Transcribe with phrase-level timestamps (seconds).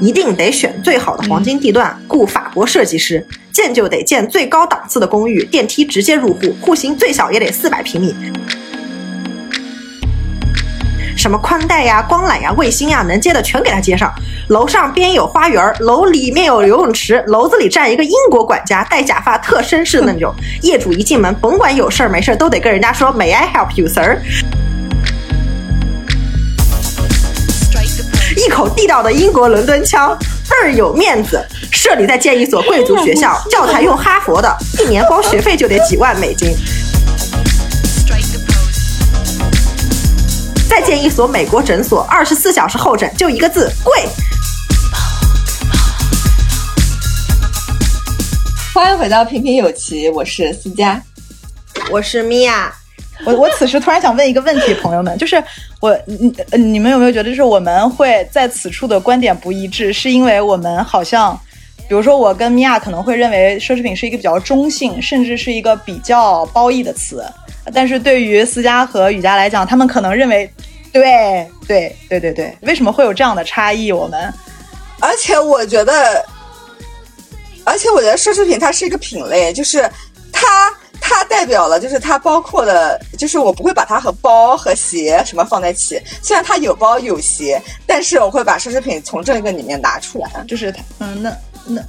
[0.00, 8.14] 一定得选最好的黄金地段，雇法国设计师，建就得建最高档次的公寓，电梯直接入户，户型最小也得四百平米。
[11.16, 14.10] 什么宽带呀、光缆呀、卫星呀，能接的全给他接上。
[14.48, 20.34] 楼上边有花园，楼里面有游泳池，楼子里站一个英国管家，戴假发，特绅士的那种。
[20.62, 24.18] 业主一进门，甭管有事儿没事儿，都得跟人家说 May I help you, sir？
[28.40, 30.16] 一口地道的英国伦敦腔，
[30.48, 31.46] 倍儿有面子。
[31.70, 36.56] 社里再建一所贵族学校，教材用哈佛的，一年光学费就得几万美金。
[40.70, 44.08] 再建一所美国诊所，二十四小时候诊，就一个字贵。
[48.72, 50.98] 欢迎回到平平有奇，我是思佳，
[51.90, 52.72] 我是米娅。
[53.26, 55.36] 我我此时突然想问一个问题，朋友们，就是
[55.80, 61.34] 我你你们有没有觉得，就是我们会在此处的观点不一致，是因为我们好像，
[61.88, 67.24] 比如说我跟米娅可能会认为奢侈品是一个比较中性，甚至是一个比较褒义的词。
[67.72, 70.50] 但是对于思佳和雨佳来讲，他们可能认为，
[70.92, 73.90] 对对对对对，为什么会有这样的差异？
[73.90, 74.32] 我们，
[74.98, 76.24] 而且我觉得，
[77.64, 79.88] 而且我觉得奢侈品它是一个品类，就是
[80.32, 80.70] 它
[81.20, 86.00] 它代表了，就是它包括的，就是我不会把它和包和鞋什么放在一起。
[86.22, 90.30] 虽然它有包有鞋，但是我会把奢侈品从这个里面拿出来。
[90.48, 91.30] 就是它，嗯，那
[91.66, 91.82] 那。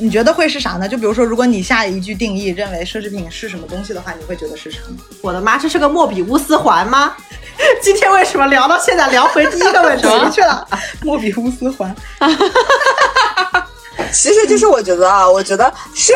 [0.00, 0.88] 你觉得会是啥呢？
[0.88, 4.96] 就比如说，如果你下一句定义认为奢侈品是什么东西的话，你会觉得是什么？
[5.22, 7.14] 我的妈，这是个莫比乌斯环吗？
[7.80, 10.02] 今天为什么聊到现在聊回第一个问题
[10.34, 10.66] 去了？
[11.02, 11.94] 莫比乌斯环，
[14.12, 16.12] 其实就是我觉得啊，我觉得奢，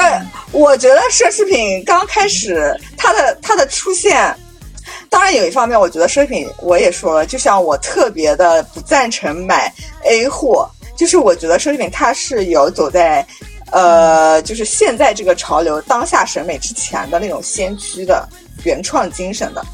[0.53, 4.35] 我觉得奢侈品刚开始它的它的出现，
[5.09, 9.73] 当然有一方面，我觉得奢侈品我也说了，就像我特别的不赞成买
[10.05, 13.27] A 货，就是我觉得奢侈品它是有走在。
[13.73, 18.27] 呃，就是现在这个潮流当下审美之前的那种先驱的
[18.63, 19.67] 原创精神的，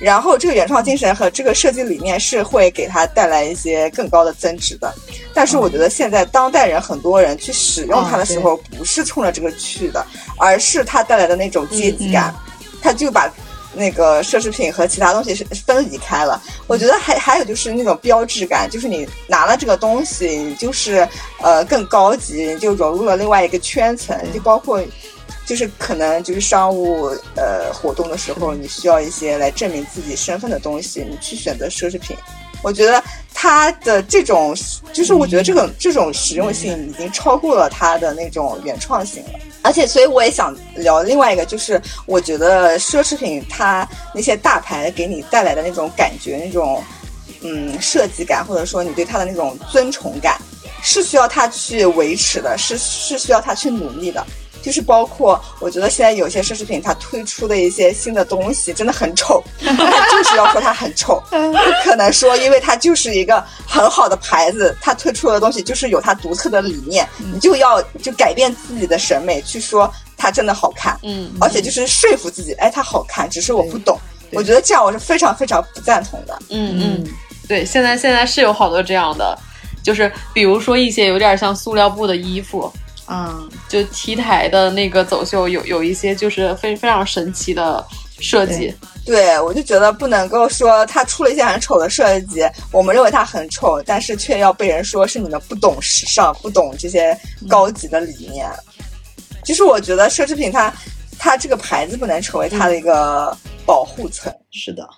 [0.00, 4.92] 然后这个原创精神和这个设计理念是会给它带来一些更高的增值的。
[5.32, 10.04] 但是我觉得现在当代人很多人去使用它的时候，不是冲着这个去的，
[10.38, 12.34] 而是它带来的那种阶级感，
[12.82, 13.32] 他就把。
[13.76, 21.04] 那个奢侈品和其他东西是分离开了，我觉得还还有就是那种标志感，就是你拿了这个东西，你就是
[21.42, 24.80] 呃更高级，你就融入了另外一个圈层，就包括
[25.46, 32.16] 就是可能就是商务呃活动的时候，你需要一些来证明自己身份的东西，你去选择奢侈品。
[32.62, 33.02] 我觉得
[33.34, 34.56] 它的这种，
[34.90, 39.30] 就是我觉得这种这种实用性已经超过了它的那种原创性了。
[39.60, 46.82] 而且，所以我也想聊另外一个，就是我觉得奢侈品它那些大牌给你带来的那种感觉，那种
[47.42, 50.38] 嗯设计感，或者说你对它的那种尊崇感，
[50.82, 54.26] 是需要它去维持的，是是需要它去努力的。
[54.64, 73.98] 就是包括，我觉得现在有些奢侈品，它推出的一些新的东西真的很丑， 就是要说它很丑，不可能说因为它就是一个很好的牌子，它推出的东西就是有它独特的理念，你就要就改变自己的审美去说它真的好看，嗯，而且就是说服自己，哎，它好看，只是我不懂，
[74.32, 77.06] 我觉得这样我是非常非常不赞同的，嗯嗯，
[77.46, 79.38] 对，现在现在是有好多这样的，
[79.82, 82.72] 就是比如说一些有点像塑料布的衣服。
[83.06, 87.84] 嗯，就 T 台的那个走秀有有一些就是非非常神奇的
[88.18, 97.14] 设计，对我就觉得不能够说他出了一些很丑的设计，我们认为它很丑，但是却要被人说是你们不懂时尚，不懂这些
[97.46, 98.50] 高级的理念。
[99.44, 100.72] 其实我觉得奢侈品它
[101.18, 103.36] 它这个牌子不能成为它的一个
[103.66, 104.88] 保护层，是的，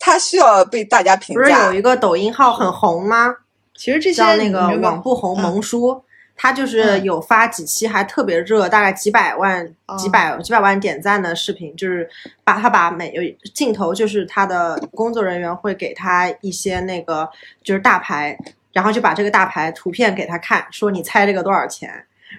[0.00, 1.42] 它需要被大家评价。
[1.42, 3.32] 不是有一个抖音号很红吗？
[3.76, 6.02] 其实这些叫那个网不红萌叔。
[6.42, 9.64] 他就是有发几期还特别热，大概几百万、
[9.96, 12.10] 几百几百万点赞的视频，就是
[12.42, 13.22] 把他把每有
[13.54, 17.30] 镜头，就是他的工作人员会给他一些那个
[17.62, 18.36] 就是大牌，
[18.72, 21.88] 然后就把这个大牌图片给他看，说你猜这个多少钱，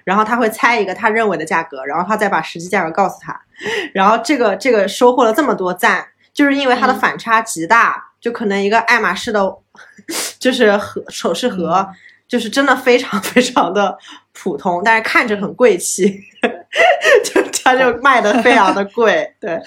[0.04, 3.40] 然后他会猜一个他认为的价格，然后他再把实际价格告诉他，
[3.94, 9.56] 然后这个这个收获了这么多赞，就是因为它的反差极大，就可能一个爱马仕的，
[10.38, 11.88] 就是盒首饰盒。
[12.28, 13.96] 就是真的非常 非常的
[14.32, 16.20] 普通，但是看着很贵气，
[17.24, 19.58] 就它就卖的非常的贵，对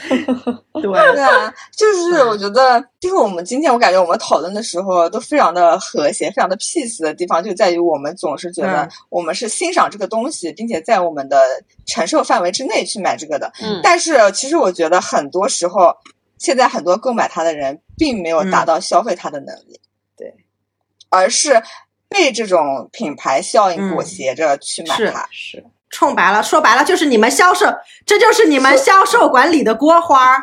[0.73, 11.41] 对对啊，就是我觉得，就是我们今天我感觉我们讨论的时候都非常的和谐，非常的 peace 的地方就在于我们总是觉得我们是欣赏这个东西，并且在我们的
[11.85, 13.51] 承受范围之内去买这个的。
[13.61, 15.95] 嗯，但是其实我觉得很多时候，
[16.37, 19.79] 现在很多购买它的人并没有达到消费它的能力，
[20.17, 20.35] 对，
[21.09, 21.63] 而是。
[22.09, 25.27] 被这种品牌效应裹挟着去买它。
[25.31, 27.65] 是，冲白了，说白了就是你们销售，
[28.05, 30.37] 这就是你们销售管理的锅花。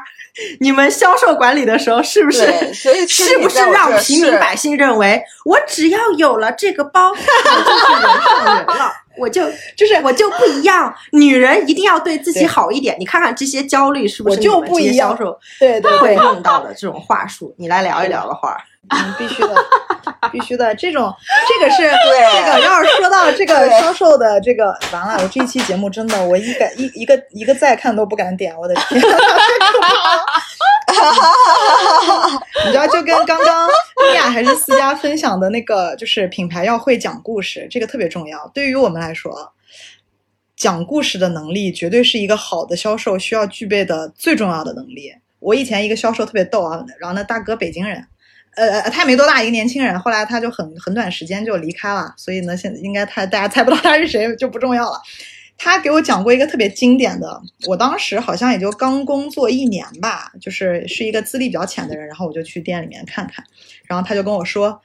[0.59, 2.75] 你们销售管理的时候是不是？
[2.75, 8.93] 所以是不是让平民百姓认为，我只要有了这个包，我就是人上人了？
[9.17, 9.45] 我就
[9.77, 12.97] 就是我就不一样，女人一定要对自己好一点。
[12.99, 14.37] 你看看这些焦虑是不是？
[14.37, 15.11] 我就不一样。
[15.11, 18.57] 销售对对会用到的这种话术，你来聊一聊的话。
[18.91, 19.55] 嗯，必须的，
[20.31, 20.75] 必须的。
[20.75, 21.15] 这种，
[21.49, 21.83] 这个是
[22.35, 22.61] 这个。
[22.61, 29.01] 要是说到这个销售的这个，完了，我这一期节目真的，我一敢一一个一个再看都不敢点，我的天！
[32.67, 38.51] 你知道，就跟刚刚米娅还是思佳分享的那个，就是品牌要会讲故事，这个特别重要。
[38.55, 39.53] 对于我们来说，
[40.57, 45.13] 讲故事的能力绝对是一个好的销售需要具备的最重要的能力。
[45.41, 48.07] 我以前一个销售特别逗啊，然后那大哥北京人。
[48.57, 55.01] 呃呃，他也没多大，一个年轻人，后来他就很很短时间就离开了，所以呢，现在应该他大家猜不到他是谁就不重要了。
[55.57, 63.45] 他给我讲过一个特别经典的，我当时好像也就刚工作一年吧，就是是一个资历比较浅的人，然后我就去店里面看看，
[63.87, 64.81] 然后他就跟我说，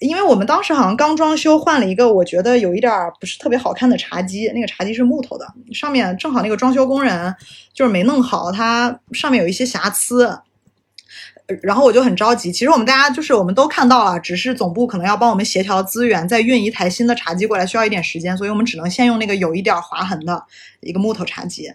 [0.00, 7.34] 因为我们当时好像刚装修，换了一个我觉得有一点儿不是特别好看的茶几，那个茶几是木头的，上面正好那个装修工人
[7.72, 10.38] 就是没弄好，它上面有一些瑕疵。
[11.62, 12.52] 然后我就很着急。
[12.52, 20.42] 其实我们大家就是我们都看到了，只是总部可能要帮我们协调资源，再运一台新的茶几过来需要一点时间，所以我们只能先用那个有一点划痕的
[20.80, 21.72] 一个木头茶几。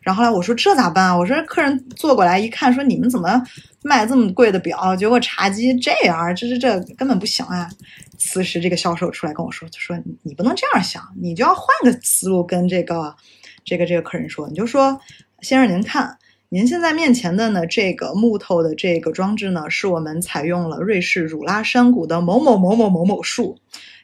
[0.00, 1.16] 然后来我说这咋办啊？
[1.16, 3.42] 我说客人坐过来一看，说你们怎么
[3.82, 4.94] 卖这么贵的表？
[4.96, 7.68] 结果茶几这样，这这这根本不行啊！
[8.18, 13.14] 此时这个销售出来跟我说，他说你不能这样想，你就要换个思路跟这个
[13.64, 15.00] 这个这个客人说，你就说
[15.40, 16.16] 先生您看。
[16.50, 23.58] 您现在面前的呢，这个木头的这个装置呢，是我们采用了瑞士汝拉山谷的某某某某某某树，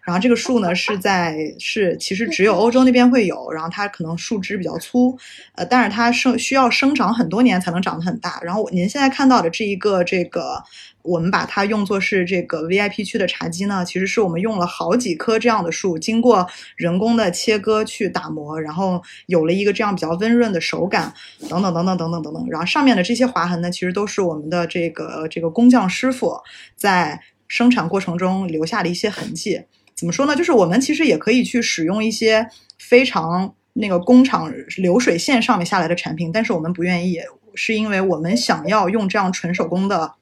[0.05, 5.17] 然后这个树呢是在是其实只有欧洲那边会有，然后它可能树枝比较粗，
[5.55, 8.41] 呃，但是它生需要生长很多年才能长得很大。
[8.43, 10.62] 然后您现在看到的这一个这个。
[11.05, 21.12] 我们把它用作是这个 VIP 区的茶几呢，其实是我们用了好几棵这样的树，经过人工的切割去打磨，然后有了一个这样比较温润的手感，
[21.47, 22.47] 等等等等等等等等。
[22.49, 26.39] 然后上面的这些划痕呢，其实都是我们的这个这个工匠师傅
[26.75, 29.61] 在生产过程中留下的一些痕迹。
[29.94, 30.35] 怎么说呢？
[30.35, 32.46] 就是我们其实也可以去使用一些
[32.79, 37.19] 非常那个工厂流水线上面下来的产品，但是我们不愿意，
[37.55, 40.14] 是因为我们想要用这样纯手工的。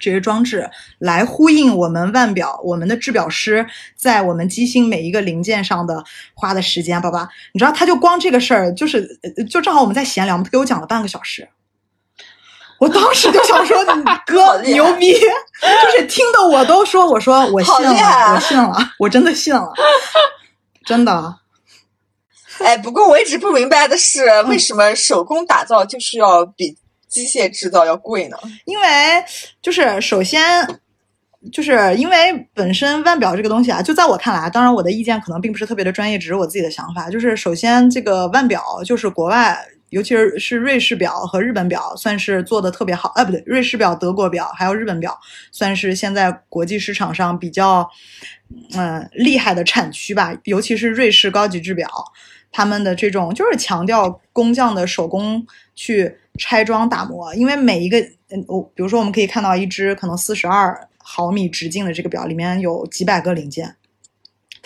[0.00, 0.70] 这些装置
[1.00, 3.66] 来呼应我们腕表，我们的制表师
[3.96, 6.04] 在我们机芯每一个零件上的
[6.34, 9.08] 花的时间，宝宝，你知道，他就光这个事儿，就是
[9.50, 11.48] 就正好我们在闲聊，他给我讲了半个小时，
[12.78, 13.84] 我当时就想说，
[14.26, 19.72] 哥牛逼， 就是听的我都说，我说我信了，我信了，我真的信了，
[20.84, 21.36] 真的。
[22.58, 26.76] 哎，不过我一直不明白的是，为什么手工打造就是要比。
[27.08, 28.36] 机械制造要贵呢，
[28.66, 28.84] 因为
[29.62, 30.78] 就是首先，
[31.50, 37.08] 就是因为本身腕表这个东西啊，就在我看来，当然我的意见可能并不是特别的专业，只是我自己的想法。
[37.08, 39.58] 就是首先，这个腕表就是国外，
[39.90, 43.10] 尤其是是瑞士表和日本表，算是做的特别好。
[43.16, 45.18] 哎，不对，瑞士表、德国表还有日本表，
[45.52, 47.88] 算是现在国际市场上比较
[48.74, 50.36] 嗯厉害的产区吧。
[50.44, 51.88] 尤其是瑞士高级制表，
[52.50, 56.16] 他们的这种就是强调工匠的手工去。
[56.40, 57.98] 拆装打磨，因为每一个，
[58.30, 63.74] 嗯，我比如说，我们可以看到一只可能四十二毫米直径的这个表，里面有几百个零件，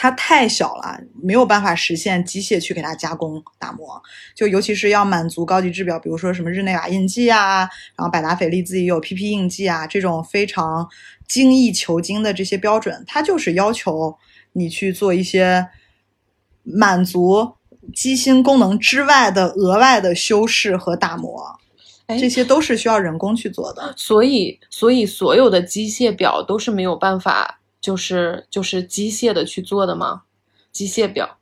[0.03, 4.03] 它太小了，没有办法实现机械去给它加工打磨。
[4.35, 7.59] 就尤其是要满足高级制表，比如说什么日内瓦印记啊，
[7.95, 10.89] 然后百达翡丽自己有 PP 印记啊，这种非常
[11.29, 14.19] 精益求精的这些标准，它就是要求
[14.55, 15.69] 你去做一些
[16.65, 17.53] 满足
[17.95, 21.61] 机芯功能之外的额外的修饰和打磨。
[22.19, 30.23] 这些都是需要人工去做的，所以，所以所有的机械表都是没有办法，就是就是机械的去做的吗？
[30.71, 31.37] 机械表，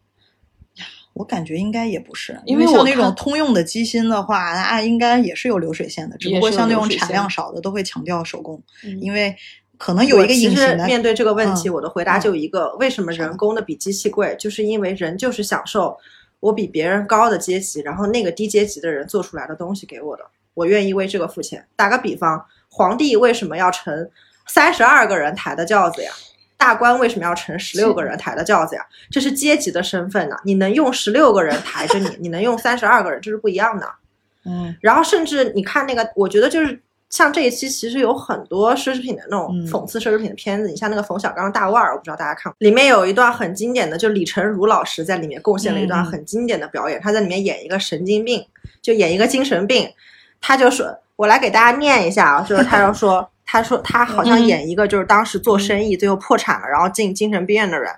[1.12, 8.60] 我感觉应该也不是，因为像那种通用的机芯的话，啊，应该也是有流水线的，只不过像那种产量少的都会强调手工，
[9.00, 9.36] 因为
[9.78, 10.86] 可能有一个隐形的。
[10.86, 14.34] 面对这个问题，我的回答就一个：为什么人工的比机器贵？
[14.38, 15.96] 就是因为人就是享受
[16.40, 20.24] 我比别人高的阶级，然后那个低阶级的人做出来的东西给我的。
[20.54, 21.64] 我愿意为这个付钱。
[21.76, 24.10] 打个比方，皇帝为什么要乘
[24.46, 26.10] 三十二个人抬的轿子呀？
[26.60, 28.86] 大官为什么要乘十六个人抬的轿子呀？
[29.10, 30.36] 这是阶级的身份呢。
[30.44, 33.90] 你能用十六个人抬着你， 你能用三十二个人，这是不一样的。
[34.44, 34.76] 嗯。
[34.82, 48.46] 然后甚至你看那个，我觉得就是像这一期其实有很多奢侈品的那种讽刺奢侈品的片子，你像那个冯小刚的大腕儿，我不知道大家看，里面有一段很经典的，就李成儒老师在里面贡献了一段很经典的表演，他在里面演一个神经病，
[48.82, 49.90] 就演一个精神病，
[50.40, 57.92] 他就说，我来给大家念一下啊，就是他要说，他说他好像演一个就是当时做生意最后破产了，然后进精神病院的人，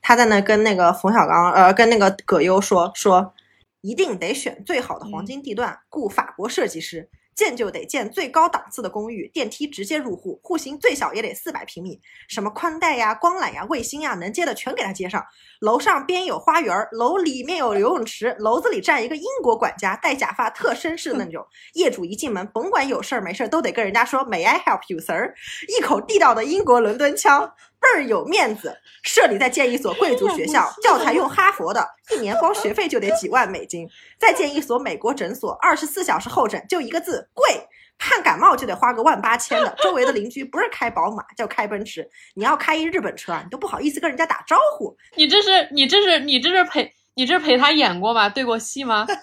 [0.00, 3.34] 他在那跟那个冯小刚呃跟那个葛优说说，
[3.82, 7.10] 一定得选最好的黄金地段，雇法国设计师。
[7.34, 15.24] 建就得建最高档次的公寓，电梯直接入户，户型最小也得四百平米，什么宽带呀、光缆呀、卫星呀，能接的全给他接上。
[15.60, 21.44] 楼上边有花园，楼里面有游泳池，楼子里站一个英国管家，戴假发，特绅士的那种。
[21.74, 25.32] 业主一进门，甭管有事儿没事儿，都得跟人家说 May I help you, sir？
[25.68, 27.52] 一口地道的英国伦敦腔。
[27.84, 33.86] 倍儿有面子，社里再建一所贵族学校，教材用哈佛的，一年光学费就得几万美金。
[34.18, 37.68] 再建一所美国诊所，二十四小时候诊，就一个字贵。
[37.96, 39.72] 看感冒就得花个万八千的。
[39.80, 42.10] 周围的邻居不是开宝马，就开奔驰。
[42.34, 44.96] 你要开一日本车啊，你都不好意思跟人家打招呼。
[45.14, 48.28] 你这是你这是你这是陪你这是陪他演过吗？
[48.28, 49.06] 对过戏吗？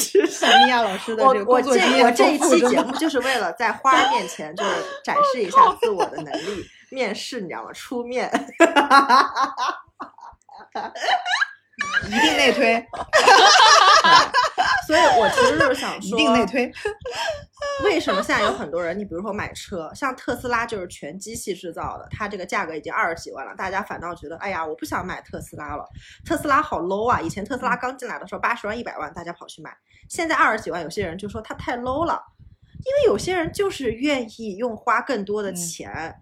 [0.26, 1.70] 是米娅老师的这个我这
[2.02, 4.70] 我这一期节 目就是为了在花儿面前就是
[5.04, 7.72] 展示一下自我的能力， 面试你知道吗？
[7.72, 8.30] 出面，
[12.06, 12.84] 一定内推。
[14.86, 16.70] 所以我其实就是想说，一定内推。
[17.84, 18.98] 为什么现在有很多人？
[18.98, 25.86] 你比如说买车，像特斯拉就是全机器制造的，它这个价格已经二十几万了，大家反倒觉得，哎呀，我不想买特斯拉了，
[26.24, 27.20] 特斯拉好 low 啊！
[27.20, 29.70] 以前特斯拉刚进来的时候，八十万、一百万，大家跑去买，
[30.10, 32.20] 现在二十几万，有些人就说它太 low 了，
[32.84, 36.20] 因为有些人就是愿意用花更多的钱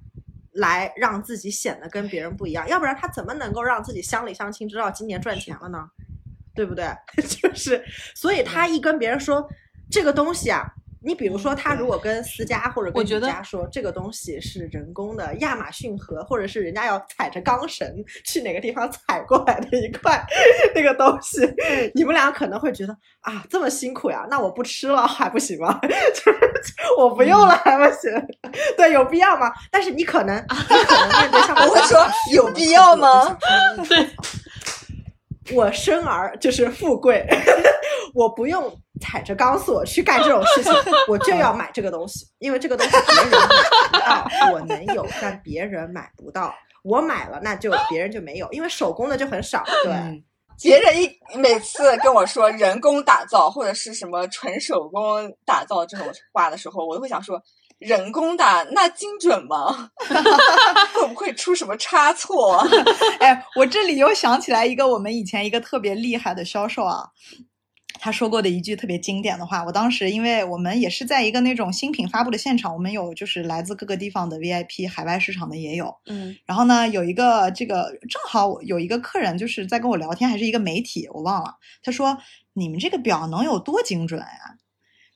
[0.52, 5.88] 来让自己显得跟别人不一样，要不然他怎么能够让自己乡里乡亲知道今年赚钱了呢？
[6.54, 6.86] 对不对？
[7.26, 9.48] 就是，所以他一跟别人说
[9.90, 10.74] 这个东西啊。
[11.00, 17.86] 你比如说，他如果跟私家或者跟人家说这个东西是人工的亚马逊河，或者是人家要踩着钢绳
[18.24, 20.24] 去哪个地方踩过来的一块
[20.74, 21.40] 那个东西，
[21.94, 25.78] 你们俩可能会觉得啊，这么辛苦呀，那我不吃了还不行吗？
[25.82, 26.38] 就是
[26.98, 28.10] 我不用了还不行？
[28.76, 29.52] 对，有必要吗？
[29.70, 33.36] 但是你可能，你可能面对像我会说有必要吗？
[33.88, 34.08] 对。
[35.52, 37.26] 我生而就是富贵，
[38.14, 40.72] 我不用踩着钢索去干这种事情，
[41.08, 43.46] 我就要买这个东西，因为这个东西别人买
[43.92, 46.54] 不到，我能有，但别人买不到。
[46.84, 49.62] 我买了，那就别人就没有，因为手工的就很少。
[49.84, 50.22] 对，
[50.62, 57.42] 别人一每次跟我说人工打造或者是什么纯手工打造这种话的时候，我都会想说。
[57.78, 59.90] 人工的那精准吗？
[60.92, 62.66] 会不会出什么差错？
[63.20, 67.10] 哎，我这里又想起来一个我们以前一个特别厉害的销售啊，
[68.00, 69.62] 他说过的一句特别经典的话。
[69.64, 75.94] 我当时因为我们也是在一个那种新品发布的现场，我们有就是来自各个地方的 VIP，海外市场的也有。
[76.06, 81.54] 嗯，然后呢，有一个这个正好有一个客人就是在跟我聊天，还是一个媒体，我忘了。
[81.84, 82.18] 他说
[82.54, 84.56] ：“你们这个表能有多精准呀？”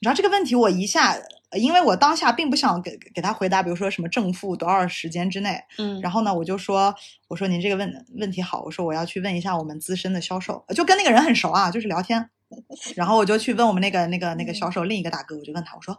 [0.00, 1.16] 你知道这个问题，我一下。
[1.58, 6.94] 因为我当下并不想给给他回答，比如说什么正负多少时间之内，嗯，然后呢，我就说，
[7.28, 12.30] 我说您这个问问题好，我说我要去问一下我们资深的销售，就跟那个人很熟啊，就是聊天，
[12.96, 15.98] 然后我就去问我们那个那个那个销售另一个大哥，我就问他，我说，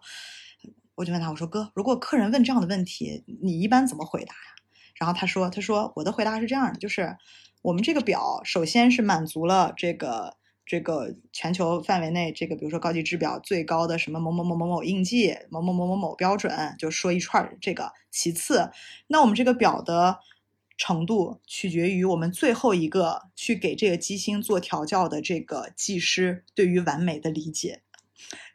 [0.96, 4.56] 我就问他，我说哥，如果客人问这样的问题，你一般怎么回答呀？
[4.96, 7.18] 然后他说，他说我的回答是这样的，就是
[7.62, 10.38] 我们这个表首先是满足了这个。
[10.74, 17.92] 这个全球范围内，这个比如说高级制表最高的什么某某某某某印记，某某某某某标准，就说一串这个。
[18.10, 18.72] 其次，
[19.06, 20.18] 那我们这个表的
[20.76, 27.84] 程度取决于我们最后一个去给这个机芯做调教的这个技师对于完美的理解。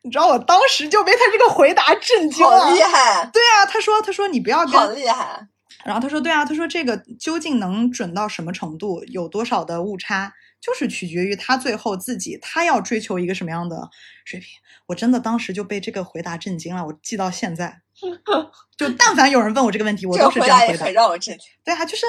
[0.02, 3.30] 你知道我当时就被他这个回答震惊了，好厉害！
[3.32, 5.46] 对啊，他说他说你不要好厉害。
[5.84, 10.34] 然后他说对啊，他说这个究竟能准到什么程度，有多少的误差？
[10.60, 13.88] 就是取决于他最后自己，他要追求一个什么样的
[14.24, 14.48] 水平。
[14.86, 17.82] 我真的当时就被这个回答震惊了，我记到现在。
[18.76, 20.88] 就但凡有人问我这个问题，我都是这样回答。
[20.90, 21.46] 让我震惊。
[21.64, 22.06] 对啊，就是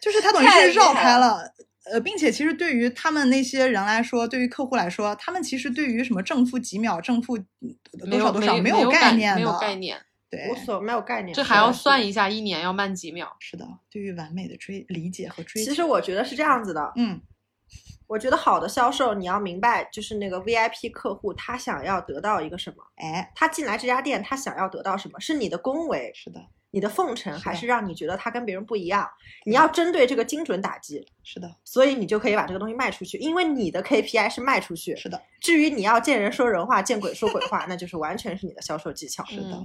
[0.00, 1.52] 就是他等于是绕开了，
[1.84, 9.98] 呃，并且其实对于他们那些人来说，对于客户来说，他们其实对于什么正负几秒、正负多少多少没有概念的，没有概念。
[10.30, 11.34] 对，无所没有概念。
[11.34, 13.34] 这还要算一下一年要慢几秒。
[13.40, 15.70] 是的，对于完美的追理解和追求。
[15.70, 17.20] 其实我觉得是这样子的，嗯。
[18.06, 22.84] 我觉得好的销售，你要明白，就是那个 VIP 客户他想要得到一个什么？
[22.96, 25.18] 哎，他进来这家店，他想要得到什么？
[25.20, 26.40] 是你的恭维，是的。
[26.70, 29.08] 你的奉承还是让你觉得他跟别人不一样。
[29.46, 34.96] 你要针对这个精准打击，是的，所以你就可以把这个东西卖出去，因为你的 KPI 是卖出去。
[34.96, 39.24] 是的，至于你要见人说人话，见鬼说鬼话， 那就是完全是你的销售技巧。
[39.26, 39.56] 是的。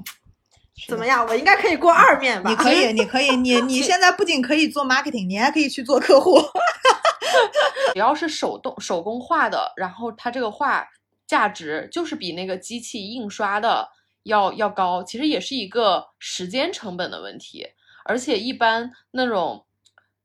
[0.88, 1.26] 怎么样？
[1.28, 2.50] 我应该可以过二面吧？
[2.52, 6.40] 你可以，你可以，你你 现在不仅可以做 marketing，你还可以去做客户。
[7.94, 10.88] 只要是手动手工画的，然后它这个画
[11.26, 13.90] 价值就是比那个机器印刷的
[14.24, 17.68] 要要高，其实也是一个时间成本的问题。
[18.06, 19.66] 而且一般那种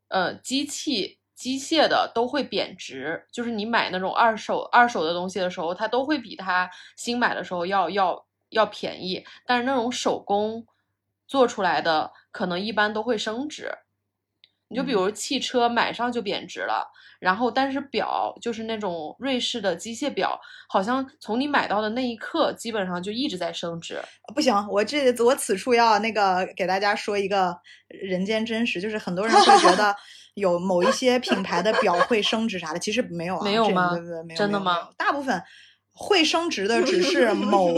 [0.09, 8.25] 呃机器机械的都会贬值，就是你买那种二手二手的东西的时候，它都会比它新买的时候要要。
[8.51, 10.65] 要便宜，但是那种手工
[11.27, 13.69] 做出来的可能一般都会升值。
[14.69, 16.87] 你就比如汽车买上就贬值了，
[17.21, 24.01] 然后但是表就是那种瑞士的机械表，好像从你买到的那一刻基本上就一直在升值。
[24.35, 27.57] 不行，我这我此处要那个给大家说一个
[27.89, 29.95] 人间真实，就是很多人会觉得
[30.35, 33.93] 有某一些品牌的表会升值啥的，其实没有啊，没有吗？
[34.35, 34.89] 真的吗？
[34.97, 35.43] 大部分。
[35.95, 37.73] 会升值的只是某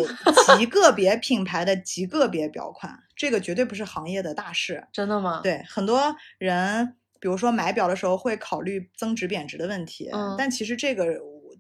[0.57, 4.87] 极 个别品牌的极个别表款，这个绝对不是行业的大事。
[4.93, 5.41] 真的吗？
[5.43, 11.07] 对，很多人，比如说买表的时候会考虑增值贬值的问题，但其实这个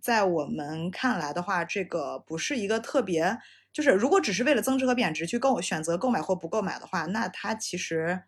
[0.00, 3.38] 在我们看来的话，这个不是一个特别，
[3.72, 8.22] 就是如果只是为了增值和贬值去购选择购买或不购买的话，那它其实。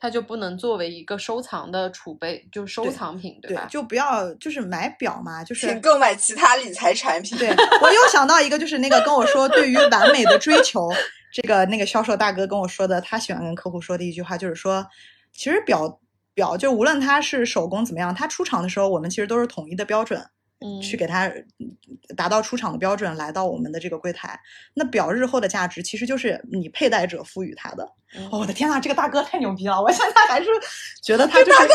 [0.00, 3.66] 它就不能作为一个收藏的储备，就是收藏品，对吧？
[3.68, 7.36] 就不要就是买表嘛，就是请购买其他理财产品。
[7.36, 7.48] 对
[7.82, 10.88] 我又想到一个，就是那个跟我说对于完美的追求，
[11.32, 14.86] 这个那个销售大哥跟我说的，他喜欢跟客户说的一句话，就是说，
[15.32, 16.00] 其实表
[16.32, 20.24] 表就无论它是手工怎么样，它出厂的时候我们其实都是统一的标准。
[20.82, 21.30] 去给他
[22.16, 24.38] 达到出厂的标准，来到我们的这个柜台。
[24.74, 27.84] 那表日后的价值其实就是你佩戴者赋予它的。
[28.30, 29.80] 哦，我的天呐，这个大哥太牛逼了！
[29.80, 30.48] 我现在还是
[31.02, 31.68] 觉得他就是太牛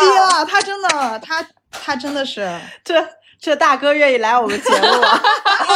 [0.00, 2.50] 逼了，他真的，他他真的是
[2.84, 3.08] 这
[3.40, 5.22] 这大哥愿意来我们节目啊，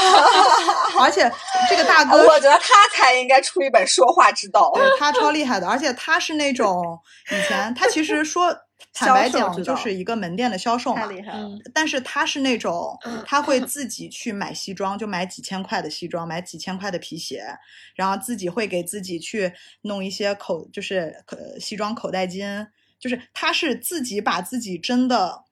[1.00, 1.30] 而且
[1.70, 4.70] 这个大哥，我觉得他才应该出一本说话之道。
[4.74, 6.98] 对他超厉害的，而且他是那种
[7.30, 8.54] 以前他其实说。
[8.98, 11.06] 坦白讲，就是一个门店的销售嘛。
[11.06, 11.48] 太厉害了。
[11.72, 17.44] 但是他是那种，他会自己去买西装，就买几千块的西装，买几千块的皮鞋，
[17.94, 22.66] 然后自己会给自己去弄一些口，就是呃西装口袋巾，
[22.98, 25.44] 就是他是自己把自己真的，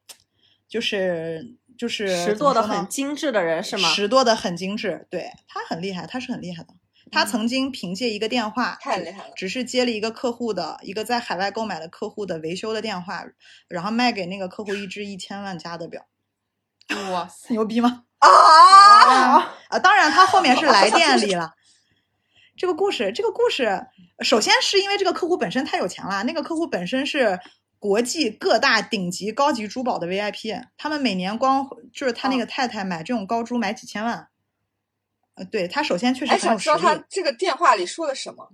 [0.69, 3.89] 就是就是实做的很精致的人是吗？
[3.91, 6.71] 实做的很精致，对他很厉害，他是很厉害的。
[7.13, 13.25] 他曾经凭借一个电话，太厉害了，只是接了一个客户的一个在海外购买的客户的维修的电话，
[13.69, 16.07] 然后卖给那个客户一只一千万加的表，
[17.13, 18.05] 哇，牛逼吗？
[18.19, 19.39] 啊
[19.69, 19.79] 啊！
[19.79, 21.53] 当然，他后面是来 店里了。
[22.57, 23.87] 这个故事，这个故事，
[24.25, 27.39] 首先是因为这个客户本身太有钱了，那个客户本身是
[27.79, 34.29] 国际各大顶级高级珠宝的 VIP，他们每年光就是他那个太太买这种高珠买几千万。
[35.37, 36.81] 呃，对他首先确实很有实力。
[36.81, 38.51] 他这个电话里说了什么？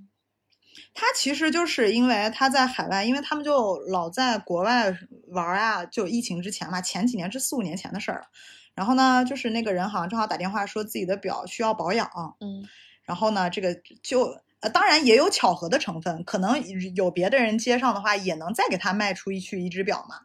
[0.94, 4.94] 他其实就是因为他在海外，因为他们就老在国外
[5.28, 8.26] 玩啊，就疫情之前嘛，前几年是四五年前的事儿了。
[8.74, 12.62] 然后呢，就是那个人好像正好打电话说自己的表需要保养，嗯，
[13.04, 16.62] 然后呢，这个就呃，当然也有巧合的成分，可能
[16.94, 20.16] 有别的人接上的话，也能再给他卖出一去一只表嘛。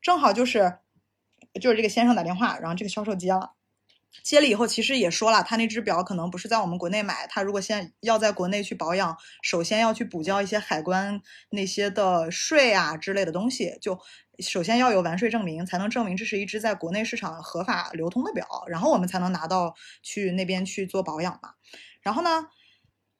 [0.00, 0.78] 正好就是
[1.60, 3.52] 就是这个先生打电话，然后这个销售接了。
[4.22, 11.20] 接了以后，其实也说了，他那只表可能不是在我们国内买，他如果现要在国内去保养，首先要去补交一些海关
[11.50, 13.98] 那些的税啊之类的东西，就
[14.38, 21.54] 首先要有完税证明，才能证明这是一只在国内市场合法流通的表，然后我们才能拿到去那边去做保养嘛。
[22.02, 22.46] 然后呢，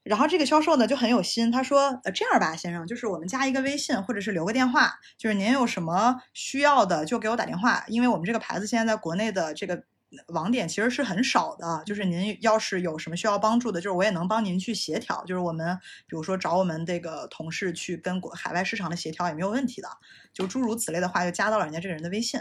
[0.05, 9.85] 然后这个销售呢就很有心，他说，呃，这样吧，先生，就是我们加一个微信，或者是留个电话，就是您有什么需要的就给我打电话，因为我们这个牌子现在在国内的这个。
[10.29, 19.89] 网点其实是很少的，就是您要是有什么需要帮助的，就是我也能帮您去协调，就是我们比如说找我们这个同事去跟国海外市场的协调也没有问题的，
[20.33, 22.41] 就诸如此类的话就加到了人家这个人的微信，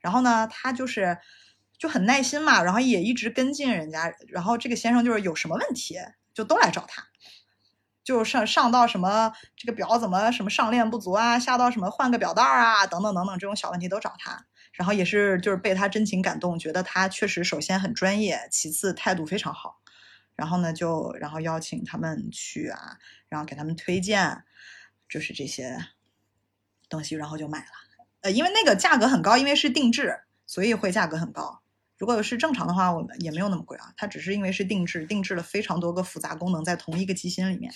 [0.00, 1.18] 然后呢，他就是
[1.76, 5.98] 就很耐心嘛，然后也一直跟进人家，然后这个先生就是有什么问题
[6.32, 7.02] 就都来找他，
[8.04, 14.46] 就上上到什么这个表怎么什么上链不足啊，下到什么换个表带啊等等等等这种小问题都找他。
[14.78, 19.80] 然后也是就是被他真情感动，觉得他确实首先很专业，其次态度非常好。
[20.36, 22.96] 然后呢，就然后邀请他们去啊，
[23.28, 24.44] 然后给他们推荐，
[25.08, 25.76] 就是这些
[26.88, 27.72] 东西，然后就买了。
[28.20, 31.60] 呃，因为那个价格很高，因为是定制，所以会价格很高。
[31.96, 33.92] 如果是正常的话，我们也没有那么贵啊。
[33.96, 37.72] 它只是因为是定制，定制了非常多个复杂功能在同一个机芯里面。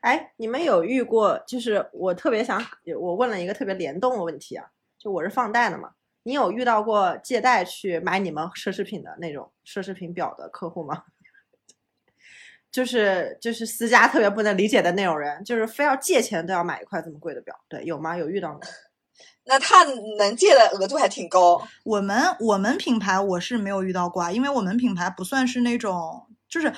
[0.00, 1.38] 哎，你们有遇过？
[1.46, 2.58] 就是我特别想，
[2.98, 5.90] 我问了一个特别联动的问题啊，就我是放贷的嘛，
[6.24, 11.04] 你有遇到过借贷去买你们奢侈品的那种奢侈品表的客户吗？
[12.70, 18.16] 就是就是私家特别不能理解的那种人，就是非要借钱都要买一块这么贵的表，对，有吗？
[18.16, 18.60] 有遇到吗？
[19.44, 19.84] 那他
[20.16, 21.60] 能借的额度还挺高。
[21.84, 26.72] 我们我们品牌我是没有遇到过，啊因为我们品牌不算是那种就是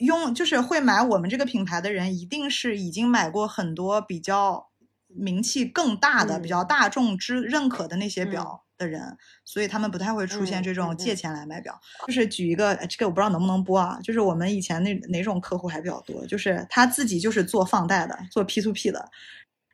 [0.00, 4.68] 用就是会买我们这个品牌的人，一定是已经买过很多比较
[5.06, 11.78] 名气更大的、比较大众之认可的那些表的人，所以他们不太会出现这种借钱来买表。
[12.06, 19.08] 就是举一个这个我不知道能不能播啊，就是我们以前那哪种客户还比较多，就是他自己就是做放贷的，做 P to P 的。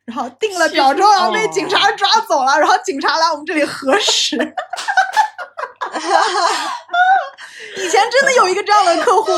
[0.05, 4.37] 然后订了表之后被警察抓走了，然后警察来我们这里核实。
[7.77, 9.31] 以前真的有一个这样的客户，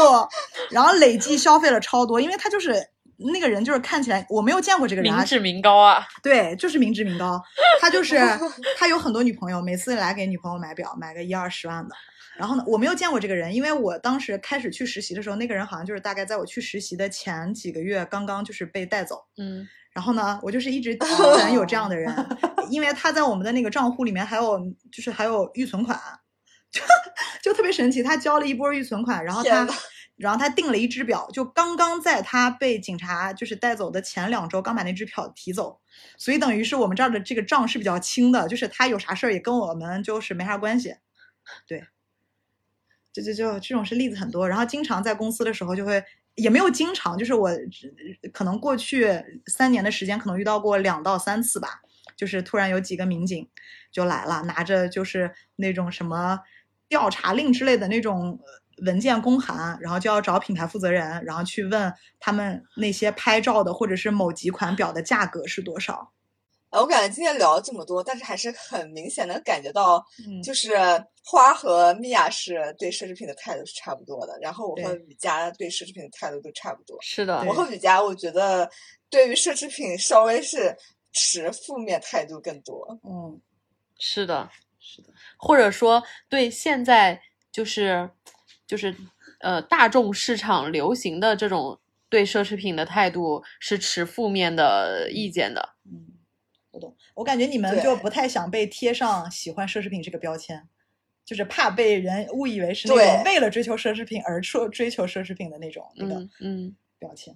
[0.72, 2.90] 然后累计消费了超多，因为他就是
[3.34, 6.08] 那个人，就是看起来我没有见过这个人，民脂民膏啊。
[6.24, 7.42] 对，就是民脂民膏。
[7.82, 8.18] 他就是
[8.78, 11.96] 他有很多女朋友，每次来给女朋友买表，买个一二十万的。
[12.38, 19.26] 然后呢，我没有见过这个人，因为我当时开始去实习的时候，那个人好像就是大概在我去实习的前几个月，刚刚就是被带走。
[19.38, 19.68] 嗯。
[19.92, 22.14] 然后呢，我就是一直 等有这样的人，
[22.70, 24.58] 因为他在我们的那个账户里面还有，
[24.92, 26.00] 就是还有预存款，
[26.72, 26.82] 就
[27.42, 28.02] 就特别神奇。
[28.02, 29.68] 他交了一波预存款，然后他，
[30.20, 35.80] 然后他订了一只表，就刚刚在他被警察就是带走的前两周，刚把那只表提走，
[36.18, 40.96] 所以等于是我们这儿的这个账是比较轻的，就是他有啥事儿也跟我们就是没啥关系，
[41.66, 41.86] 对，
[43.12, 46.04] 就就就这种是例子很多，然后经常在公司的时候就会。
[46.36, 47.52] 也没有经常，就是我
[48.32, 51.82] 可能过去三年的时间，可能遇到过两到三次吧。
[52.16, 53.46] 就是突然有几个民警
[53.92, 56.40] 就来了，拿着就是那种什么
[56.88, 58.40] 调查令之类的那种
[58.86, 66.12] 文件公函，然后就要找品牌负责人，然后去问他们那些拍照的或者是某几款表的价格是多少。
[66.72, 70.06] 我感觉今天聊了这么多，但是还是很明显的感觉到，
[70.44, 70.76] 就是
[71.26, 76.96] 花和米娅是对奢侈品的态度是差不多的，然后我和雨佳对奢侈品的态度都差不多。
[77.02, 78.70] 是的，我和雨佳，我觉得
[79.10, 80.78] 对于奢侈品稍微是
[81.12, 83.00] 持负面态度更多。
[83.04, 83.42] 嗯，
[83.98, 84.48] 是的，
[84.80, 87.20] 是的，或者说对现在
[87.52, 88.08] 就是
[88.70, 88.96] 就是
[89.42, 95.74] 呃大众市场流行的这种对奢侈品的态度是持负面的意见的。
[95.84, 96.14] 嗯。
[96.72, 100.70] 我懂，我感觉你们就不太想被贴上喜欢奢侈品这个标签，
[101.26, 107.36] 就是怕被人误以为是那种为了追求奢侈品而追追求奢侈品的那种那个嗯标签。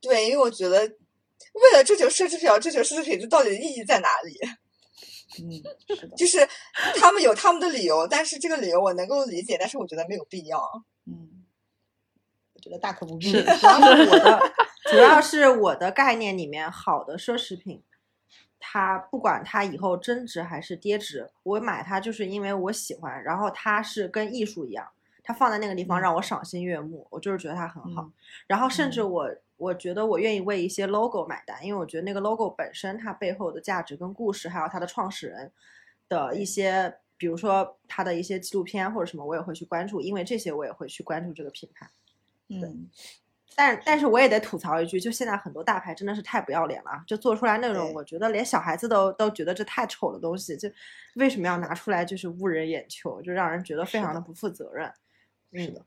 [0.00, 4.36] 对，因为我觉得为了追求奢侈品而追求奢侈品，这到底意义在哪里？
[5.44, 6.38] 嗯，是的，就是
[7.00, 10.58] 他们有他们的理由，但是这个理由我能够理解，但是我觉得没有必要。
[11.06, 11.44] 嗯，
[12.54, 13.30] 我觉得大可不必。
[13.30, 14.52] 主要是我的，
[14.90, 17.82] 主要是我的概念里面，好的奢侈品。
[18.60, 24.88] 它不管它以后增值还是跌值，我买它就是因为我喜欢，然后它是跟艺术一样，
[25.22, 28.10] 它放在那个地方让我赏心悦目，我就是觉得它很好。
[28.48, 35.52] 然后甚至我我觉得我愿意为一些 logo 买单，因为我觉得那个 logo 本身它背后的价值跟故事，还有它的创始人
[36.08, 41.90] 的一些，比如说它的一些纪录片或者什么，我也会去关注，因为这些我也会去关注这个品牌。
[42.48, 42.88] 嗯。
[43.56, 50.70] 但但是我也得吐槽一句，就现在很多大牌真的是太不要脸了，就做出来那种我觉得连小孩子都都觉得这太丑的东西，就
[51.16, 54.92] 为什么要拿出来就是误人眼球，就让人觉得非常的不负责任。
[55.54, 55.84] 是的，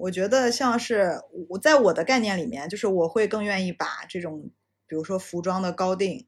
[0.00, 4.50] 我觉得像是我在我的概念里面，就是我会更愿意把这种，
[4.86, 6.26] 比如说服装的高定。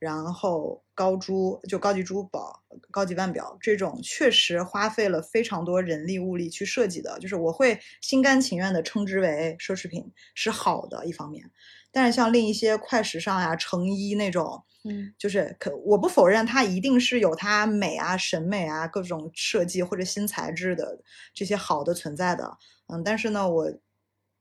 [0.00, 11.50] 然后高珠就高级珠宝、高级腕表这种，确实花费了非常多人力物力去设计的，就是我会心甘情愿的称之为奢侈品是好的一方面。
[11.90, 21.00] 但是像另一些快时尚呀、成衣那种，嗯，就是可我不否认它一定是有它美啊、审美啊、各种设计或者新材质的
[21.32, 23.72] 这些好的存在的，嗯，但是呢，我。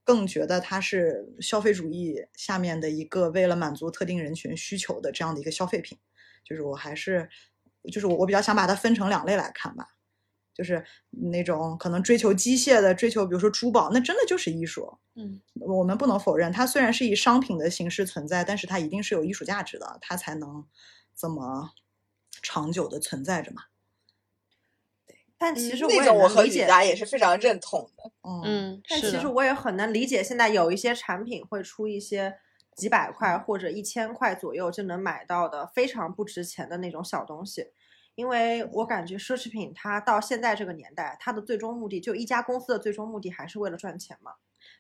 [0.06, 5.98] 更觉得它是消费主义下面的一个为了满足特定人群需求的这样的一个消费品，
[6.44, 7.30] 就是我还是，
[7.90, 9.96] 就是我我比较想把它分成两类来看吧，
[10.54, 20.68] 就是那种可能追求机械的追求，比如说珠宝，那真的就是艺术，嗯，我们不能否认它虽然是以商品的形式存在，但是它一定是有艺术价值的，它才能
[21.16, 21.72] 这么
[22.42, 23.64] 长久的存在着嘛。
[25.44, 28.10] 但其实那种我和雨佳也是非常认同的，
[28.46, 32.34] 嗯，但其实我也很能理解，现在有一些产品会出一些
[32.78, 37.68] 几百块或者一千块左右就能买到的非常不值钱的那种小东西，
[38.16, 44.32] 因为我感觉奢侈品它到现在这个年代，它的最终目的就一家公司的最终目的还是为了赚钱嘛。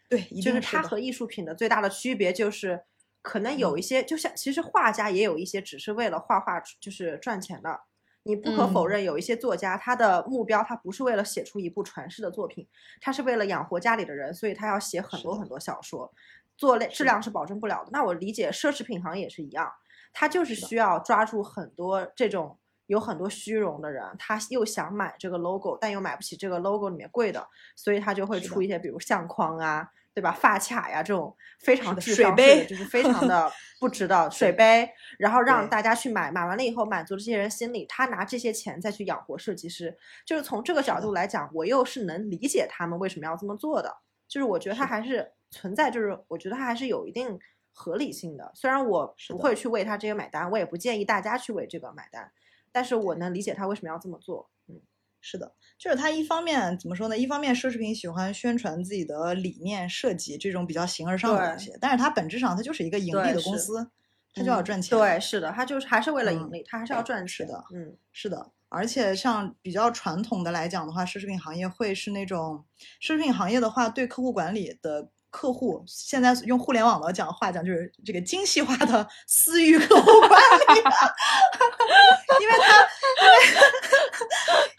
[0.07, 2.85] 对，就是它和艺术品的最大的区别就是，
[3.21, 7.81] 可能有一些，就像其实画家也有一些只是为了画画就是赚钱的。
[8.23, 12.67] 你不可否认，有一些作家他的目标他不是为了写出一部传世的作品，
[12.99, 16.11] 他是为了养活家里的人，所以他要写很多很多小说，
[16.57, 17.89] 做类质量是保证不了的。
[17.91, 19.71] 那我理解奢侈品行业也是一样，
[20.11, 22.57] 他就是需要抓住很多这种。
[22.87, 30.31] 有很多虚荣的人，他又想买这个 logo，但又买不起这个 logo 里面贵的，所以他就会出一些，比如相框啊，对吧？
[30.31, 43.95] 发卡呀这种非常的水杯，就是非常的 不值得水杯，然后让大家去买，买完了以后满足这些人心理，他拿这些钱再去养活设计师，就是从这个角度来讲，我又是能理解他们为什么要这么做的，
[44.27, 47.39] 就是我觉得他还是存在，就是我觉得他还是有一定
[47.73, 52.31] 合理性的，虽然我不会去为他这个买单，我也不建议大家去为这个买单。
[52.71, 54.49] 但是我能理解他为什么要这么做。
[54.67, 54.81] 嗯，
[55.25, 57.17] 是的，就是他一方面怎么说呢？
[57.17, 63.89] 一方面奢侈品喜欢宣传自己的理念、设计这种比较形而上的东西，但是它本质上它就是一个盈利的公司，
[64.33, 64.97] 它就要赚钱。
[64.97, 67.63] 对，是的，它就是还是为了盈利，它还是要赚钱的。
[67.73, 68.51] 嗯，是的。
[68.67, 72.65] 而且像比较传统的来讲的话，奢侈品行业会是那种
[73.01, 75.09] 奢侈品行业的话，对客户管理的。
[75.33, 80.77] 客户现在用互联网的讲话讲，就是这个精细化的私域客户管理，
[82.39, 82.77] 因为他，
[83.19, 83.35] 因为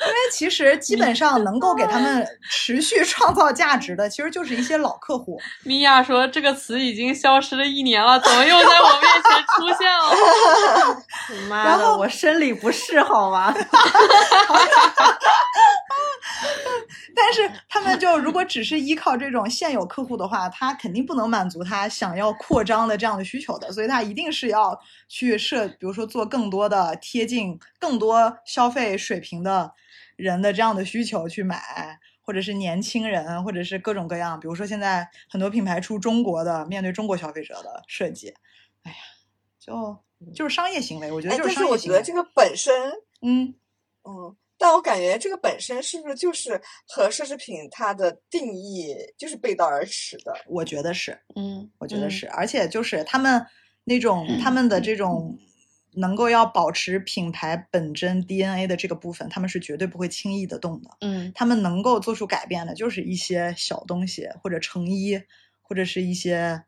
[0.06, 5.40] 因为其实基本上能够给他们持续创造价值的，其实就是一些老客户。
[5.64, 10.14] 米娅说这个词已经消失了一年了，怎么又在我面前出现了？
[11.50, 13.52] 妈的，我生理不适好吗？
[17.14, 29.72] 但是他们就如果只是依靠这种现有客户的话，他肯定不能满足他想要扩张的这样的需求的，所以他一定是要去设，比如说做更多的贴近更多消费水平的
[30.16, 38.34] 人的这样的需求去买，或者是年轻人，或者是各种各样，比如说现在很多品牌出中国的，面对中国消费者的设计，
[38.82, 38.96] 哎呀，
[39.58, 39.96] 就
[40.34, 41.72] 就是商业行为，我觉得就是商业行为。
[41.72, 42.72] 我觉得这个本身，
[43.22, 43.54] 嗯
[44.04, 44.36] 嗯。
[44.56, 50.32] 但我感觉这个本身是不是就是和奢侈品它的定义就是背道而驰的？
[50.46, 53.44] 我觉得是，嗯，我觉得是，而且就是他们
[53.84, 55.36] 那种他们的这种
[55.96, 60.90] 能够要保持品牌本真 DNA 的这个部分，他们是绝对不会轻易的动的。
[61.00, 65.20] 嗯，他们能够做出改变的，就是一些小东西或者成衣，
[65.62, 66.64] 或者是一些，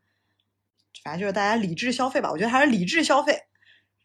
[1.03, 2.31] 反正就是大家理智消费吧。
[2.31, 3.46] 我觉得还是理智消费。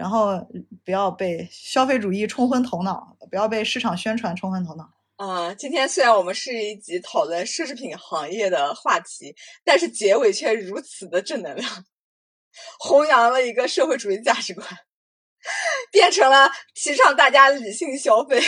[0.03, 0.45] 然后
[0.85, 4.91] 不要被消费主义冲昏头脑，不要被市场宣传冲昏头脑。
[5.15, 9.33] 啊，今天虽然我们是一集讨论奢侈品行业的话题，
[9.65, 11.85] 但是结尾却如此的正能量，
[12.81, 14.67] 弘扬了一个社会主义价值观，
[15.93, 18.43] 变成了提倡大家理性消费。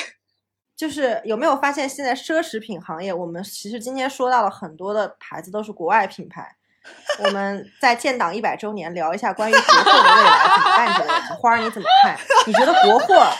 [0.74, 6.56] 就是有没有发现，现在奢侈品行业，我们其实今天说到了很多的牌子都是国外品牌。
[7.24, 11.28] 我们在建党一百周年聊一下关于国货的未来怎么办这个问题。
[11.38, 12.16] 花儿你怎么看？
[12.46, 13.30] 你觉得国货？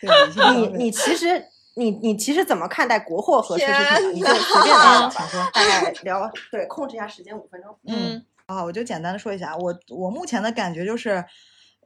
[0.52, 4.14] 你你其实你你其实怎么看待国货和奢侈品？
[4.14, 5.50] 你就随便聊，请说。
[5.52, 7.76] 大概聊对，控制一下时间，五分钟。
[7.86, 11.24] 嗯，啊，我就简单的说一下，我我目前的感觉就是。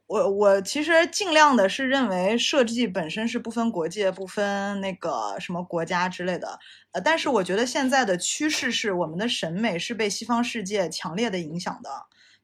[0.05, 6.59] 我我其实尽量的是认为设计本身是不分国界、不分那个什么国家之类的，
[6.91, 11.89] 呃，但是我觉得现在的趋势是我们的审美是被西方世界强烈的影响的，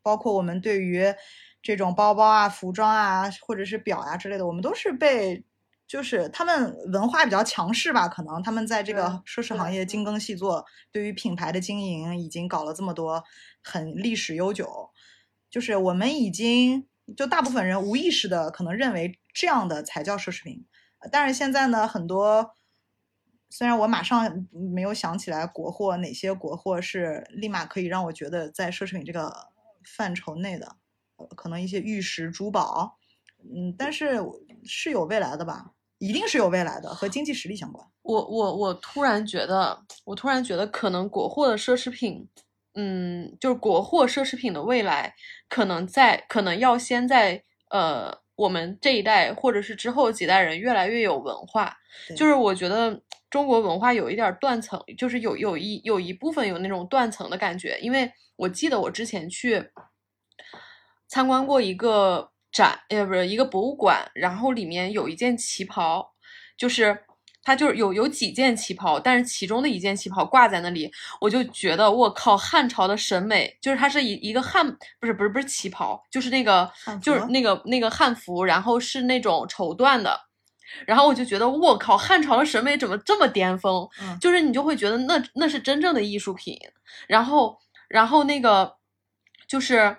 [0.02, 1.14] 包括我们对于
[1.62, 5.44] 这种包包啊、服装啊，或者是表啊之类的，我们都是被
[5.86, 13.24] 就是他们文化比较强势吧，可能他们在这个奢侈行业精耕细作，对于品牌的经营已经搞了这么多，
[13.62, 14.90] 很历史悠久，
[15.52, 16.88] 就是我们已经。
[17.16, 20.66] 就大部分人无意识的可能认为这样的才叫奢侈品，
[21.12, 22.54] 但是现在呢，很多
[23.50, 29.50] 虽然我马上没有想起来国货哪些国货是立马可以让我觉得在奢侈品这个
[29.84, 30.76] 范畴内的，
[31.36, 32.98] 可能一些玉石珠宝，
[33.44, 34.20] 嗯，但是
[34.64, 37.88] 是有未来的吧，一定是有未来的，和经济实力相关。
[38.02, 42.28] 我我我突然觉得，我突然觉得可能国货的奢侈品。
[42.82, 45.14] 嗯，就是国货奢侈品的未来，
[45.50, 51.76] 可能在可能要先在呃我们这一代，或者是之后几代人越来越有文化。
[52.16, 57.78] 就是我觉得中国文化有一点断层，就是有有一有一部分有那种断层的感觉。
[57.82, 59.72] 因为我记得我之前去
[61.10, 66.14] 参观过一个展，呃，不是一个博物馆，然后里面有一件旗袍，
[66.58, 67.04] 就是。
[67.50, 80.16] 它就是有有几件旗袍，但是其中的一件旗袍挂在那里，我就觉得我靠，汉朝的审美就是它是一一个汉，不是不是不是旗袍，就是那个就是那个那个汉服，然后是那种绸缎的，
[80.86, 83.90] 然后我就觉得我靠，汉朝的审美怎么这么巅峰？
[84.22, 86.56] 就是你就会觉得那那是真正的艺术品，
[87.08, 87.58] 然后
[87.88, 88.76] 然后那个
[89.48, 89.98] 就是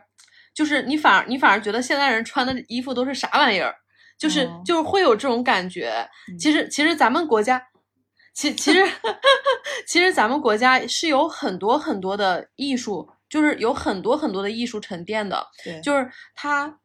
[0.54, 3.74] 就是你反而你反而觉得现代人穿的衣服都是啥玩意儿，
[4.20, 6.08] 就是就是会有这种感觉。
[6.38, 7.60] 其实其实咱们国家，
[8.34, 8.86] 其其实
[9.88, 15.44] 其实咱们国家是有很多很多的艺术，就是有很多很多的艺术沉淀的，
[15.80, 16.78] 就是它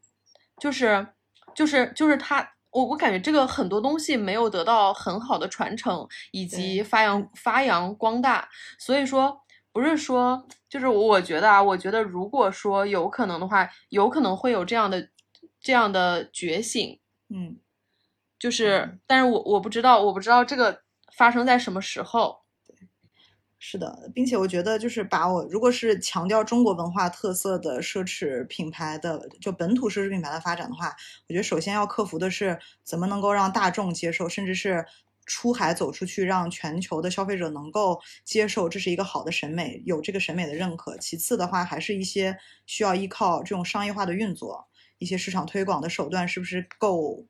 [0.60, 1.06] 就是
[1.54, 2.50] 就是就是它。
[2.72, 9.34] 我我感觉这个很多东西没有得到很好的传承以及发扬发扬光大，所以说
[9.72, 15.08] 不是说就是我觉得啊，我觉得如果说有可能的话，有可能会有这样的
[15.62, 17.58] 这样的觉醒，嗯，
[18.40, 20.82] 就是，但是我我不知道，我不知道这个
[21.16, 22.44] 发生在什么时候。
[23.58, 30.96] 是的，并且我觉得，就是把我如果是强调中国文化特色的奢侈品牌的，就本土奢侈品牌的发展的话，
[31.28, 34.86] 我觉得首先要克服的是怎么能够让大众接受，甚至是
[35.26, 40.96] 出海走出去，让全球的消费者能够接受这是一个好的审美，有这个审美的认可。
[41.00, 47.26] 其次的话，还是一些需要依靠这种商业化的运作，一些市场推广的手段是不是够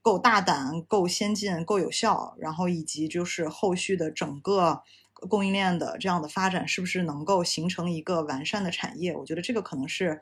[0.00, 4.82] 够大胆、够先进、够有效，然后以及就是后续的整个。
[5.28, 9.14] 供应链的这样的发展是不是能够形成一个完善的产业？
[9.14, 10.20] 我觉得这个可能是，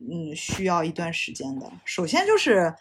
[0.00, 1.70] 嗯，需要一段时间的。
[1.84, 2.74] 首先就是，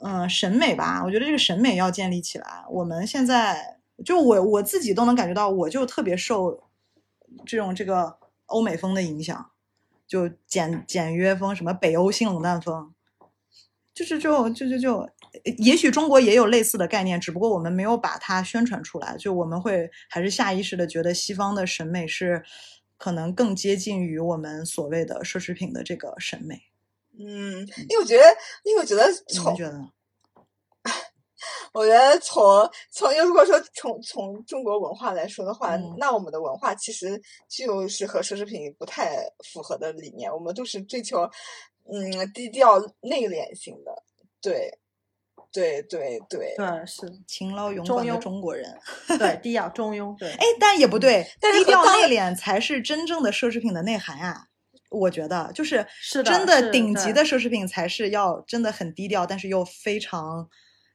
[0.00, 1.02] 嗯，审美吧。
[1.04, 2.64] 我觉得这个审美要建立起来。
[2.70, 6.58] 我们现在就我我自己都能感觉到，我就特别受
[7.44, 8.16] 这种这个
[8.46, 9.50] 欧美风的影响，
[10.14, 12.94] 就简简约风，什么北欧新冷淡风，
[13.92, 15.10] 就是就就就就。
[15.58, 19.16] 也许中国也有类似的概念，只不过我们没有把它宣传出来。
[19.16, 22.44] 就我们会还是下意识的觉得西方的审美是
[22.96, 26.62] 可能更接近于我们所谓的奢侈品的这个审美。
[27.18, 28.22] 嗯，因为我觉得，
[28.62, 29.90] 因为我觉得，从觉得，
[31.72, 39.18] 我觉得从从又如果说从从中国文化来说的话，那我们的文化其实就是和奢侈品不太
[39.52, 40.32] 符合的理念。
[40.32, 41.28] 我们都是追求
[41.92, 44.02] 嗯低调内敛型的，
[44.40, 44.78] 对。
[45.52, 48.76] 对对对，对是勤劳勇敢的中国人，
[49.06, 54.48] 对 低调中庸，对，哎，但也不对，低调内敛才是真正的奢侈品的内涵啊！
[54.90, 55.86] 我觉得就是
[56.24, 60.48] 真的顶级的奢侈品才是要真的很低调，但是又非常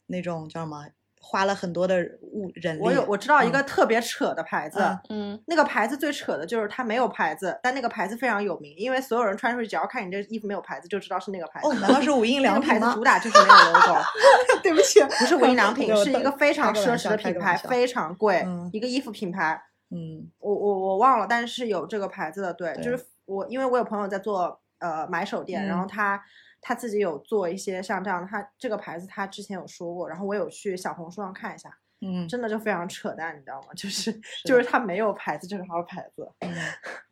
[0.10, 0.86] 那种叫什么？
[1.22, 2.82] 花了很多的物人力。
[2.82, 11.68] 我有我知道一个特别扯的牌子，嗯，那个牌子最扯的就是它没有牌子，但那个牌子非常有名，因为所有人穿出去只要看你这衣服没有牌子，就知道是那个牌子。
[11.68, 14.02] 哦，难道是无印良品牌子主打就是没有 logo。
[14.64, 19.62] 对不起，不是无印良 品，是一个非常奢侈的品牌，非常贵，一个衣服品牌。
[19.92, 26.24] 嗯，我我我忘了，但是有这个牌子的，对，就是我，因为我有朋友在做呃买手店，然后他。
[26.62, 31.70] 他自己有做一些像这样的，他这个牌子他之前有说过，然后我有去小红书上看一下，
[32.02, 33.68] 嗯，真的就非常扯淡，你知道吗？
[33.76, 34.12] 就是
[34.46, 36.54] 就是他没有牌子就是好牌子，嗯，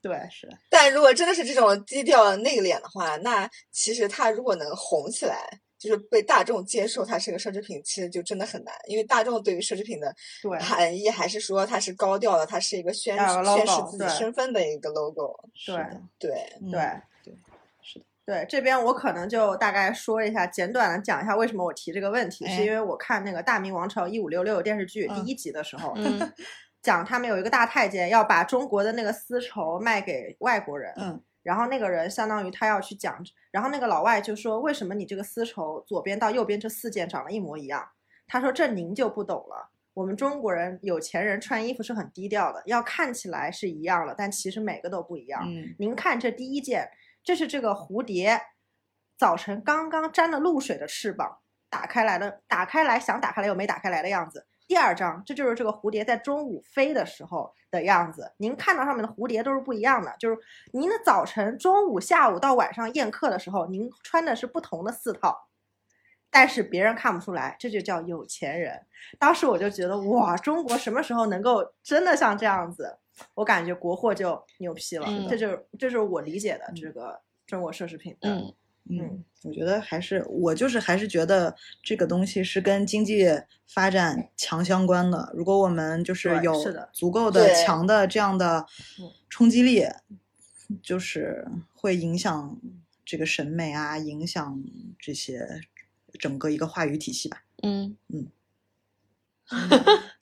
[0.02, 0.50] 对是。
[0.70, 10.16] 但如果真的是这种低调内敛的话，那其实他如果能红起来，就是被大众接受，它是个奢侈品，其实就真的很难，因为大众对于奢侈品的
[10.60, 15.76] 含义还是说它是高调的，它是一个宣宣示自己身份的一个 logo，对
[16.18, 16.32] 对
[16.62, 16.72] 对。
[16.72, 17.02] 对
[18.50, 25.96] 这边我可能就大概说一下，简短的讲一下为什么我提这个问题，是因为我看那个《大明王朝一五六六》电视剧第一集的时候，
[26.84, 33.18] 讲他们有一个大太监要把中国的那个丝绸卖给外国人，嗯，然后那个人相当于他要去讲，
[33.50, 37.88] 然后那个老外就说为什么你这个丝绸左边到右边这四件长得一模一样？
[38.28, 45.42] 他说这您就不懂了，我们中国人有钱人穿衣服是很低调的，要看起来是一样的，但其实每个都不一样。
[45.80, 46.90] 您看这第一件。
[47.28, 48.42] 这是这个蝴蝶
[49.18, 54.48] 早晨刚刚沾了露水的翅膀，打开来的，打开来想打开来又没打开来的样子。
[54.66, 58.34] 第二张，这就是这个蝴蝶在中午飞的时候的样子。
[58.38, 60.38] 您看到上面的蝴蝶都是不一样的，就是
[60.72, 65.47] 您的早晨、中午、下午到晚上宴客的时候，您穿的是不同的四套，
[66.38, 68.80] 但是别人看不出来，这就叫有钱人。
[69.18, 72.96] 当时我就觉得，哇，中国什么时候能够真的像这样子？
[73.34, 75.48] 我感觉国货就牛批了，这就
[75.80, 78.16] 这是我理解的这个中国奢侈品。
[78.22, 78.54] 嗯
[78.88, 83.26] 嗯，我觉得还是我就是还是觉得这个东西是跟经济
[83.66, 85.32] 发展强相关的。
[85.34, 86.54] 如果我们就是有
[86.94, 88.64] 足够的强的这样的
[89.28, 89.88] 冲击力，
[90.84, 92.56] 就是会影响
[93.04, 94.64] 这个审美啊，影响
[95.00, 95.62] 这些
[96.20, 97.42] 整个一个话语体系吧。
[97.64, 98.32] 嗯嗯。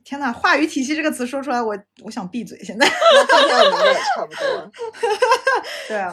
[0.03, 2.63] 天呐，话语体系这个词说出来，我我想闭嘴。
[2.63, 4.71] 现在，今天我们也差不多。
[5.87, 6.11] 对啊，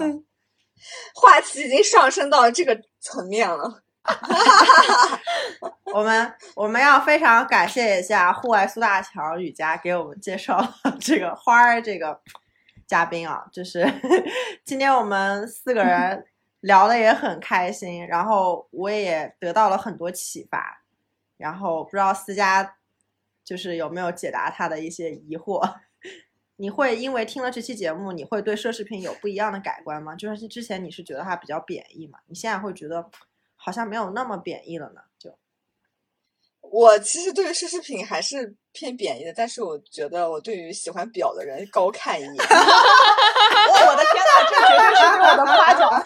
[1.15, 3.83] 话题已经上升到这个层面了。
[5.95, 12.19] 我们我们要非常感谢一下户外苏大强雨佳给我们介绍这个花儿这个
[12.87, 13.87] 嘉宾啊，就是
[14.65, 16.25] 今天我们四个人
[16.63, 20.83] 聊的也很开心，然后我也得到了很多启发，
[21.37, 22.77] 然后不知道思佳
[23.45, 25.61] 就是有没有解答他的一些疑惑。
[26.57, 30.15] 你会因为听了这期节目，你会对奢侈品有不一样的改观吗？
[30.15, 33.11] 就是之前你是觉得它比较贬义嘛，你现在会觉得
[33.57, 35.03] 好像没有那么贬义了呢？
[36.73, 42.35] 就我其实对于奢侈品还是偏贬义的，但是我觉得我对于喜欢表的人高看一眼。
[42.35, 46.03] 我我的天哪，这绝对是对我的夸奖。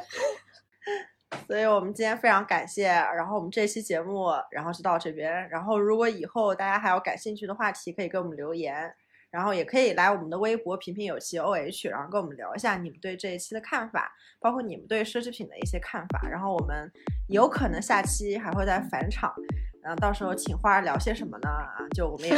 [1.48, 5.48] 所以我们今天非常感谢，然后我们这期节目，然后就到这边。
[5.48, 8.94] 然后如果以后大家还有感兴趣的话题，可以给我们留言，
[9.34, 16.28] 然后也可以来我们的微博“平平有奇 OH”，然后跟我们聊一下你们对这一期的看法，包括你们对奢侈品的一些看法。
[16.30, 16.88] 然后我们
[17.26, 19.34] 有可能下期还会再返场。
[19.82, 21.48] 然后，到时候请花儿聊些什么呢？
[21.48, 22.34] 啊，就我们也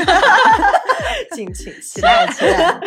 [1.37, 2.81] 敬请期待期待。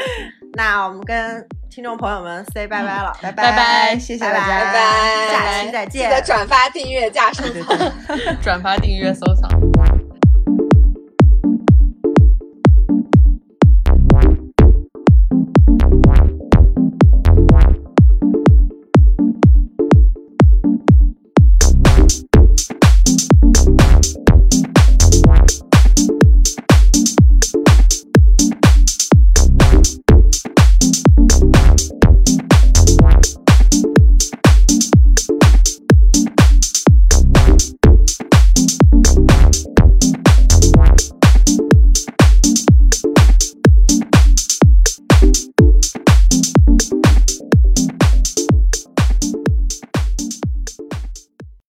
[0.53, 6.10] 那我们跟听众朋友们 say 拜拜了，拜拜拜，谢谢大家，拜拜，下期再见。
[6.10, 7.78] 记得转发、订阅、加收藏，
[8.41, 9.68] 转发、订阅、收藏。